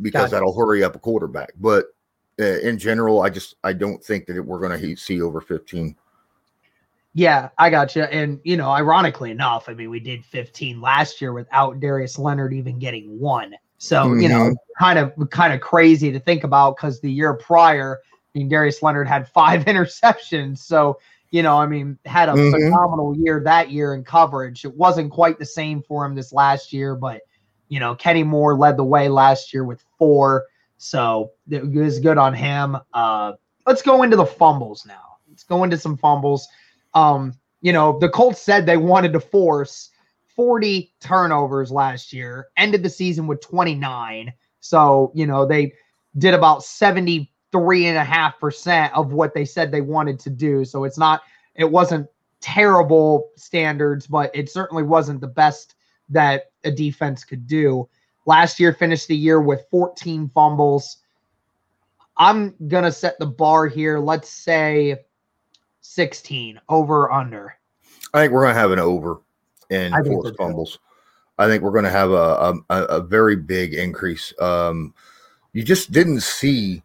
because 0.00 0.22
gotcha. 0.22 0.32
that'll 0.32 0.56
hurry 0.56 0.82
up 0.82 0.96
a 0.96 0.98
quarterback. 0.98 1.52
But 1.58 1.86
uh, 2.40 2.58
in 2.60 2.78
general, 2.78 3.22
I 3.22 3.30
just 3.30 3.54
I 3.62 3.72
don't 3.72 4.02
think 4.02 4.26
that 4.26 4.42
we're 4.42 4.60
going 4.60 4.78
to 4.78 4.96
see 4.96 5.20
over 5.22 5.40
15. 5.40 5.96
Yeah, 7.16 7.50
I 7.58 7.70
got 7.70 7.94
you. 7.94 8.02
And 8.02 8.40
you 8.44 8.56
know, 8.56 8.70
ironically 8.70 9.30
enough, 9.30 9.68
I 9.68 9.74
mean, 9.74 9.90
we 9.90 10.00
did 10.00 10.24
15 10.24 10.80
last 10.80 11.20
year 11.20 11.32
without 11.32 11.78
Darius 11.78 12.18
Leonard 12.18 12.52
even 12.52 12.78
getting 12.78 13.20
one. 13.20 13.54
So 13.78 14.04
mm-hmm. 14.04 14.20
you 14.20 14.28
know, 14.28 14.50
mm-hmm. 14.50 14.84
kind 14.84 14.98
of 14.98 15.30
kind 15.30 15.52
of 15.52 15.60
crazy 15.60 16.10
to 16.10 16.18
think 16.18 16.42
about 16.42 16.76
because 16.76 17.00
the 17.00 17.12
year 17.12 17.34
prior, 17.34 18.00
I 18.34 18.38
mean, 18.38 18.48
Darius 18.48 18.82
Leonard 18.82 19.06
had 19.06 19.28
five 19.28 19.64
interceptions. 19.66 20.58
So 20.58 20.98
you 21.34 21.42
know, 21.42 21.58
I 21.58 21.66
mean, 21.66 21.98
had 22.04 22.28
a 22.28 22.32
mm-hmm. 22.32 22.52
phenomenal 22.52 23.16
year 23.18 23.42
that 23.42 23.68
year 23.68 23.94
in 23.94 24.04
coverage. 24.04 24.64
It 24.64 24.72
wasn't 24.72 25.10
quite 25.10 25.36
the 25.36 25.44
same 25.44 25.82
for 25.82 26.06
him 26.06 26.14
this 26.14 26.32
last 26.32 26.72
year, 26.72 26.94
but 26.94 27.22
you 27.66 27.80
know, 27.80 27.96
Kenny 27.96 28.22
Moore 28.22 28.56
led 28.56 28.76
the 28.76 28.84
way 28.84 29.08
last 29.08 29.52
year 29.52 29.64
with 29.64 29.84
four, 29.98 30.44
so 30.78 31.32
it 31.50 31.68
was 31.68 31.98
good 31.98 32.18
on 32.18 32.34
him. 32.34 32.76
Uh, 32.92 33.32
let's 33.66 33.82
go 33.82 34.04
into 34.04 34.16
the 34.16 34.24
fumbles 34.24 34.86
now. 34.86 35.16
Let's 35.28 35.42
go 35.42 35.64
into 35.64 35.76
some 35.76 35.96
fumbles. 35.96 36.46
Um, 36.94 37.34
you 37.62 37.72
know, 37.72 37.98
the 37.98 38.10
Colts 38.10 38.40
said 38.40 38.64
they 38.64 38.76
wanted 38.76 39.12
to 39.14 39.18
force 39.18 39.90
40 40.36 40.94
turnovers 41.00 41.72
last 41.72 42.12
year, 42.12 42.46
ended 42.56 42.84
the 42.84 42.90
season 42.90 43.26
with 43.26 43.40
29. 43.40 44.32
So, 44.60 45.10
you 45.16 45.26
know, 45.26 45.44
they 45.44 45.72
did 46.16 46.32
about 46.32 46.62
73 47.54 47.86
and 47.86 47.98
a 47.98 48.04
half 48.04 48.38
percent 48.40 48.92
of 48.94 49.12
what 49.12 49.32
they 49.32 49.44
said 49.44 49.70
they 49.70 49.80
wanted 49.80 50.18
to 50.20 50.30
do. 50.30 50.64
So 50.64 50.84
it's 50.84 50.98
not, 50.98 51.22
it 51.54 51.70
wasn't 51.70 52.08
terrible 52.40 53.30
standards, 53.36 54.06
but 54.06 54.30
it 54.34 54.50
certainly 54.50 54.82
wasn't 54.82 55.20
the 55.20 55.28
best 55.28 55.76
that 56.08 56.50
a 56.64 56.70
defense 56.70 57.24
could 57.24 57.46
do. 57.46 57.88
Last 58.26 58.58
year 58.58 58.72
finished 58.72 59.06
the 59.06 59.16
year 59.16 59.40
with 59.40 59.64
14 59.70 60.30
fumbles. 60.34 60.98
I'm 62.16 62.54
going 62.68 62.84
to 62.84 62.92
set 62.92 63.18
the 63.18 63.26
bar 63.26 63.68
here. 63.68 63.98
Let's 64.00 64.28
say 64.28 65.04
16 65.80 66.60
over 66.68 67.12
under. 67.12 67.56
I 68.12 68.20
think 68.20 68.32
we're 68.32 68.42
going 68.42 68.54
to 68.54 68.60
have 68.60 68.72
an 68.72 68.78
over 68.80 69.20
in 69.70 69.92
forced 70.04 70.36
fumbles. 70.36 70.78
I 71.38 71.46
think 71.46 71.62
we're 71.62 71.72
going 71.72 71.84
to 71.84 71.90
have 71.90 72.10
a, 72.10 72.54
a, 72.70 72.84
a 72.84 73.00
very 73.00 73.36
big 73.36 73.74
increase. 73.74 74.32
Um, 74.40 74.94
you 75.52 75.62
just 75.62 75.92
didn't 75.92 76.20
see 76.20 76.83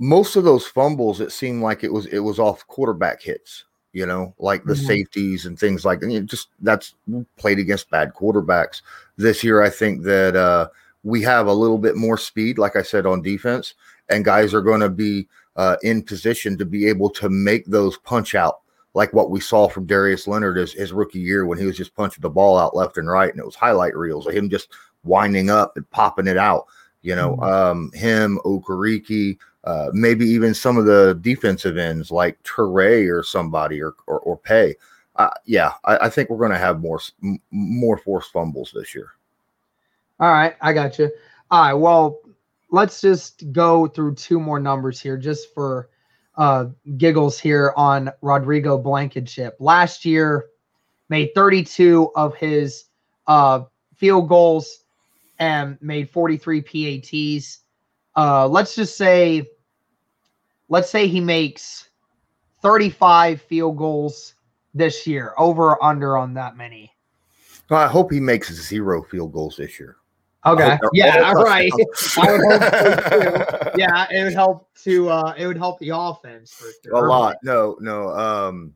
most 0.00 0.34
of 0.34 0.42
those 0.42 0.66
fumbles. 0.66 1.20
It 1.20 1.30
seemed 1.30 1.62
like 1.62 1.84
it 1.84 1.92
was 1.92 2.06
it 2.06 2.18
was 2.18 2.40
off 2.40 2.66
quarterback 2.66 3.22
hits 3.22 3.66
you 3.92 4.06
know, 4.06 4.34
like 4.38 4.64
the 4.64 4.74
mm-hmm. 4.74 4.86
safeties 4.86 5.46
and 5.46 5.58
things 5.58 5.84
like 5.84 6.00
that. 6.00 6.26
just 6.26 6.48
that's 6.60 6.94
played 7.36 7.58
against 7.58 7.90
bad 7.90 8.14
quarterbacks. 8.14 8.82
This 9.16 9.42
year, 9.42 9.62
I 9.62 9.70
think 9.70 10.02
that 10.04 10.36
uh, 10.36 10.68
we 11.02 11.22
have 11.22 11.46
a 11.46 11.52
little 11.52 11.78
bit 11.78 11.96
more 11.96 12.16
speed, 12.16 12.58
like 12.58 12.76
I 12.76 12.82
said, 12.82 13.06
on 13.06 13.22
defense, 13.22 13.74
and 14.08 14.24
guys 14.24 14.54
are 14.54 14.62
going 14.62 14.80
to 14.80 14.88
be 14.88 15.28
uh, 15.56 15.76
in 15.82 16.02
position 16.02 16.56
to 16.58 16.64
be 16.64 16.86
able 16.86 17.10
to 17.10 17.28
make 17.28 17.66
those 17.66 17.98
punch 17.98 18.34
out, 18.34 18.60
like 18.94 19.12
what 19.12 19.30
we 19.30 19.40
saw 19.40 19.68
from 19.68 19.86
Darius 19.86 20.28
Leonard 20.28 20.56
his, 20.56 20.72
his 20.72 20.92
rookie 20.92 21.18
year 21.18 21.44
when 21.44 21.58
he 21.58 21.66
was 21.66 21.76
just 21.76 21.94
punching 21.94 22.22
the 22.22 22.30
ball 22.30 22.56
out 22.56 22.76
left 22.76 22.96
and 22.96 23.10
right, 23.10 23.30
and 23.30 23.40
it 23.40 23.46
was 23.46 23.56
highlight 23.56 23.96
reels 23.96 24.26
of 24.26 24.34
him 24.34 24.48
just 24.48 24.68
winding 25.02 25.50
up 25.50 25.76
and 25.76 25.88
popping 25.90 26.28
it 26.28 26.38
out. 26.38 26.66
You 27.02 27.16
know, 27.16 27.36
mm-hmm. 27.36 27.42
um, 27.42 27.90
him, 27.92 28.38
Okereke, 28.44 29.38
uh, 29.64 29.90
maybe 29.92 30.24
even 30.26 30.54
some 30.54 30.76
of 30.76 30.86
the 30.86 31.18
defensive 31.20 31.76
ends 31.76 32.10
like 32.10 32.42
Turay 32.42 33.12
or 33.12 33.22
somebody 33.22 33.82
or 33.82 33.94
or, 34.06 34.20
or 34.20 34.36
Paye. 34.38 34.76
Uh, 35.16 35.30
yeah, 35.44 35.72
I, 35.84 36.06
I, 36.06 36.08
think 36.08 36.30
we're 36.30 36.38
going 36.38 36.52
to 36.52 36.58
have 36.58 36.80
more 36.80 37.00
more 37.50 37.98
forced 37.98 38.32
fumbles 38.32 38.72
this 38.74 38.94
year. 38.94 39.12
All 40.18 40.30
right, 40.30 40.56
I 40.60 40.72
got 40.72 40.98
you. 40.98 41.10
All 41.50 41.62
right, 41.62 41.74
well, 41.74 42.20
let's 42.70 43.00
just 43.00 43.52
go 43.52 43.86
through 43.86 44.14
two 44.14 44.40
more 44.40 44.60
numbers 44.60 45.00
here, 45.00 45.18
just 45.18 45.52
for 45.52 45.90
uh, 46.36 46.66
giggles 46.96 47.38
here 47.38 47.74
on 47.76 48.10
Rodrigo 48.22 48.78
Blankenship. 48.78 49.56
Last 49.58 50.04
year, 50.04 50.46
made 51.10 51.34
32 51.34 52.12
of 52.14 52.34
his 52.36 52.84
uh, 53.26 53.64
field 53.96 54.28
goals 54.28 54.84
and 55.38 55.76
made 55.82 56.08
43 56.08 56.62
PATs 56.62 57.58
uh, 58.20 58.46
let's 58.46 58.74
just 58.74 58.98
say, 58.98 59.48
let's 60.68 60.90
say 60.90 61.06
he 61.08 61.20
makes 61.20 61.88
35 62.60 63.40
field 63.40 63.78
goals 63.78 64.34
this 64.74 65.06
year, 65.06 65.32
over 65.38 65.70
or 65.70 65.82
under 65.82 66.18
on 66.18 66.34
that 66.34 66.54
many. 66.54 66.92
Well, 67.70 67.80
I 67.80 67.86
hope 67.86 68.12
he 68.12 68.20
makes 68.20 68.52
zero 68.52 69.02
field 69.02 69.32
goals 69.32 69.56
this 69.56 69.80
year. 69.80 69.96
Okay. 70.44 70.78
Yeah. 70.92 71.32
Right. 71.32 71.70
I 71.76 71.76
would 71.76 71.86
hope 71.86 71.96
so 71.96 73.72
Yeah, 73.76 74.06
it 74.10 74.24
would 74.24 74.34
help 74.34 74.68
to. 74.82 75.08
Uh, 75.08 75.34
it 75.38 75.46
would 75.46 75.56
help 75.56 75.78
the 75.78 75.90
offense 75.94 76.52
for 76.52 76.68
sure. 76.84 77.06
A 77.06 77.08
lot. 77.08 77.36
No. 77.42 77.78
No. 77.80 78.10
Um, 78.10 78.74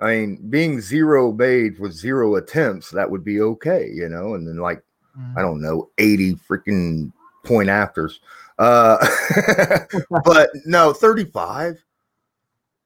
I 0.00 0.16
mean, 0.16 0.48
being 0.48 0.80
zero 0.80 1.32
made 1.32 1.78
with 1.78 1.92
zero 1.92 2.36
attempts, 2.36 2.90
that 2.90 3.10
would 3.10 3.24
be 3.24 3.40
okay, 3.40 3.90
you 3.92 4.08
know. 4.08 4.34
And 4.34 4.46
then 4.46 4.56
like, 4.56 4.82
mm-hmm. 5.18 5.38
I 5.38 5.42
don't 5.42 5.60
know, 5.60 5.90
eighty 5.98 6.34
freaking 6.34 7.12
point 7.46 7.68
afters. 7.70 8.20
Uh, 8.58 9.06
but 10.24 10.50
no, 10.64 10.92
35. 10.92 11.82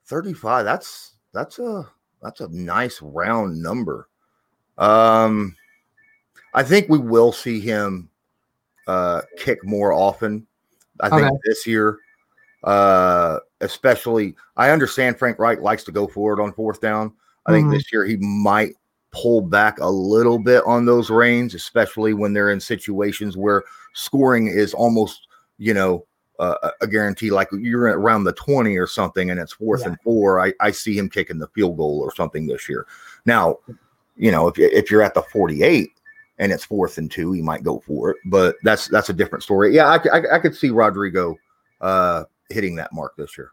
35. 0.06 0.64
That's 0.64 1.14
that's 1.32 1.58
a 1.58 1.88
that's 2.22 2.40
a 2.40 2.48
nice 2.48 3.00
round 3.00 3.62
number. 3.62 4.08
Um, 4.78 5.56
I 6.54 6.62
think 6.62 6.88
we 6.88 6.98
will 6.98 7.32
see 7.32 7.60
him 7.60 8.08
uh, 8.88 9.22
kick 9.38 9.64
more 9.64 9.92
often. 9.92 10.46
I 11.00 11.08
think 11.10 11.22
okay. 11.22 11.36
this 11.44 11.66
year 11.66 11.98
Uh, 12.64 13.38
especially, 13.62 14.34
I 14.56 14.70
understand 14.70 15.18
Frank 15.18 15.38
Reich 15.38 15.60
likes 15.60 15.82
to 15.84 15.92
go 15.92 16.06
forward 16.06 16.40
on 16.40 16.52
fourth 16.52 16.80
down. 16.80 17.12
I 17.46 17.52
think 17.52 17.68
Mhm. 17.68 17.72
this 17.72 17.90
year 17.92 18.04
he 18.04 18.16
might 18.18 18.74
pull 19.12 19.40
back 19.40 19.80
a 19.80 19.88
little 19.88 20.38
bit 20.38 20.62
on 20.66 20.84
those 20.84 21.08
reins, 21.08 21.54
especially 21.54 22.12
when 22.12 22.34
they're 22.34 22.50
in 22.50 22.60
situations 22.60 23.34
where 23.36 23.64
scoring 23.94 24.48
is 24.48 24.74
almost, 24.74 25.26
you 25.60 25.74
know, 25.74 26.06
uh, 26.38 26.70
a- 26.80 26.86
guarantee. 26.86 27.30
Like 27.30 27.48
you're 27.52 27.82
around 27.82 28.24
the 28.24 28.32
20 28.32 28.76
or 28.76 28.86
something 28.86 29.30
and 29.30 29.38
it's 29.38 29.52
fourth 29.52 29.82
Yeah. 29.82 29.88
and 29.88 30.00
four. 30.00 30.40
I, 30.40 30.54
I 30.58 30.70
see 30.70 30.96
him 30.96 31.08
kicking 31.10 31.38
the 31.38 31.48
field 31.48 31.76
goal 31.76 32.00
or 32.00 32.14
something 32.14 32.46
this 32.46 32.66
year. 32.68 32.86
Now, 33.26 33.58
you 34.16 34.32
know, 34.32 34.48
if, 34.48 34.56
you- 34.56 34.70
if 34.72 34.90
you're 34.90 35.02
at 35.02 35.12
the 35.12 35.22
48 35.22 35.90
and 36.38 36.50
it's 36.50 36.64
fourth 36.64 36.96
and 36.96 37.10
two, 37.10 37.32
he 37.32 37.42
might 37.42 37.62
go 37.62 37.80
for 37.86 38.10
it, 38.10 38.16
but 38.24 38.56
that's 38.64 38.88
that's 38.88 39.10
a 39.10 39.12
different 39.12 39.44
story. 39.44 39.74
Yeah, 39.74 39.86
I 39.86 40.36
I 40.36 40.38
could 40.38 40.56
see 40.56 40.70
Rodrigo 40.70 41.36
uh, 41.82 42.24
hitting 42.48 42.74
that 42.76 42.92
mark 42.94 43.14
this 43.18 43.36
year. 43.36 43.50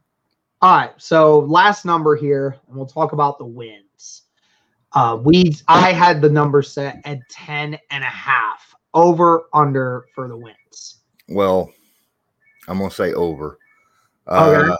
All 0.61 0.75
right. 0.77 0.91
So 0.97 1.39
last 1.39 1.83
number 1.83 2.15
here, 2.15 2.55
and 2.69 2.77
we'll 2.77 2.85
talk 2.85 3.11
about 3.11 3.37
the 3.37 3.45
wins. 3.45 4.23
Uh, 4.93 5.19
we 5.21 5.53
I 5.67 5.91
had 5.91 6.21
the 6.21 6.29
number 6.29 6.61
set 6.61 7.01
at 7.03 7.19
10 7.29 7.77
and 7.91 8.03
a 8.03 8.07
half 8.07 8.73
over 8.93 9.47
under 9.53 10.05
for 10.15 10.29
the 10.29 10.37
wins. 10.37 11.01
Well, 11.27 11.69
I'm 12.67 12.77
gonna 12.77 12.91
say 12.91 13.13
over. 13.13 13.57
Okay. 14.27 14.69
Uh, 14.69 14.77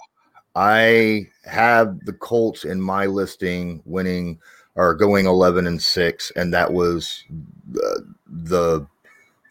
I 0.56 1.28
have 1.46 2.04
the 2.06 2.14
Colts 2.14 2.66
in 2.66 2.82
my 2.82 3.06
listing 3.06 3.82
winning 3.86 4.40
or 4.76 4.94
going 4.96 5.26
11 5.26 5.68
and 5.68 5.82
six, 5.82 6.32
and 6.36 6.54
that 6.54 6.72
was 6.72 7.24
the 7.72 8.06
the, 8.28 8.88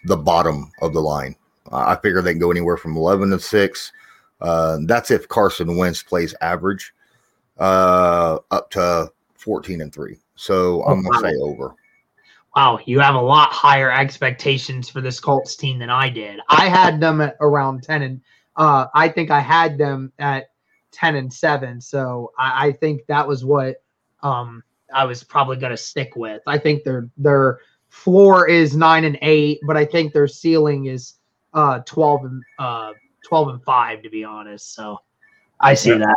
the 0.05 0.17
bottom 0.17 0.71
of 0.83 0.93
the 0.93 1.01
line. 1.01 1.37
I 1.71 1.93
I 1.93 1.97
figure 1.97 2.23
they 2.23 2.33
can 2.33 2.41
go 2.41 2.51
anywhere 2.51 2.77
from 2.77 2.97
11 2.97 3.31
to 3.31 3.41
six. 3.41 3.93
Uh, 4.41 4.79
that's 4.83 5.11
if 5.11 5.29
Carson 5.29 5.77
Wentz 5.77 6.03
plays 6.03 6.35
average, 6.41 6.93
uh, 7.59 8.39
up 8.51 8.71
to 8.71 9.11
14 9.35 9.81
and 9.81 9.93
three. 9.93 10.19
So 10.35 10.83
I'm 10.83 11.03
gonna 11.03 11.21
say 11.21 11.37
over. 11.37 11.75
Wow, 12.57 12.79
you 12.87 13.01
have 13.01 13.15
a 13.17 13.21
lot 13.21 13.53
higher 13.53 13.93
expectations 13.93 14.89
for 14.89 15.03
this 15.03 15.21
Colts 15.21 15.57
team 15.57 15.79
than 15.79 15.91
I 15.91 16.09
did. 16.09 16.41
I 16.49 16.71
had 16.71 16.99
them 17.01 17.21
at 17.21 17.37
around 17.43 17.83
10 17.83 18.01
and 18.03 18.21
uh 18.57 18.87
I 18.95 19.11
think 19.11 19.31
I 19.31 19.41
had 19.41 19.77
them 19.77 20.11
at 20.19 20.49
10 20.91 21.17
and 21.17 21.31
7. 21.31 21.83
So 21.83 22.33
I, 22.39 22.69
I 22.69 22.73
think 22.73 23.03
that 23.09 23.29
was 23.29 23.45
what 23.45 23.83
um 24.23 24.63
I 24.95 25.05
was 25.05 25.23
probably 25.23 25.59
gonna 25.59 25.77
stick 25.77 26.17
with. 26.17 26.41
I 26.47 26.57
think 26.57 26.83
their 26.83 27.11
their 27.19 27.59
floor 27.91 28.49
is 28.49 28.75
nine 28.75 29.05
and 29.05 29.19
eight, 29.21 29.61
but 29.67 29.77
I 29.77 29.85
think 29.85 30.15
their 30.15 30.27
ceiling 30.27 30.87
is 30.87 31.15
uh 31.53 31.81
12 31.81 32.25
and 32.25 32.43
uh 32.59 32.95
12 33.27 33.49
and 33.49 33.63
5 33.65 34.03
to 34.03 34.09
be 34.09 34.25
honest. 34.25 34.75
So 34.75 34.99
I 35.61 35.75
see 35.75 35.91
Yeah. 35.91 35.99
that. 35.99 36.17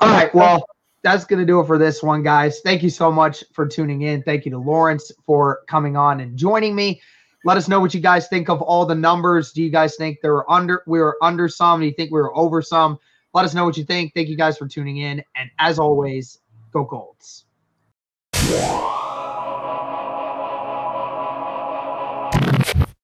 All 0.00 0.08
right, 0.08 0.34
well, 0.34 0.64
that's 1.02 1.24
going 1.24 1.40
to 1.40 1.46
do 1.46 1.60
it 1.60 1.66
for 1.66 1.78
this 1.78 2.02
one, 2.02 2.22
guys. 2.22 2.60
Thank 2.60 2.82
you 2.82 2.90
so 2.90 3.10
much 3.10 3.44
for 3.52 3.66
tuning 3.66 4.02
in. 4.02 4.22
Thank 4.22 4.44
you 4.44 4.50
to 4.52 4.58
Lawrence 4.58 5.10
for 5.24 5.60
coming 5.66 5.96
on 5.96 6.20
and 6.20 6.36
joining 6.36 6.74
me. 6.74 7.00
Let 7.44 7.56
us 7.56 7.68
know 7.68 7.80
what 7.80 7.94
you 7.94 8.00
guys 8.00 8.28
think 8.28 8.50
of 8.50 8.60
all 8.60 8.84
the 8.84 8.94
numbers. 8.94 9.52
Do 9.52 9.62
you 9.62 9.70
guys 9.70 9.96
think 9.96 10.18
they 10.22 10.28
were 10.28 10.50
under 10.50 10.82
we 10.86 10.98
were 10.98 11.16
under 11.22 11.48
some? 11.48 11.80
Do 11.80 11.86
you 11.86 11.92
think 11.92 12.10
we 12.10 12.20
were 12.20 12.36
over 12.36 12.60
some? 12.60 12.98
Let 13.32 13.44
us 13.44 13.54
know 13.54 13.64
what 13.64 13.76
you 13.76 13.84
think. 13.84 14.12
Thank 14.14 14.28
you 14.28 14.36
guys 14.36 14.58
for 14.58 14.68
tuning 14.68 14.98
in. 14.98 15.22
And 15.36 15.50
as 15.58 15.78
always, 15.78 16.38
go 16.72 16.84
Colts. 16.84 17.44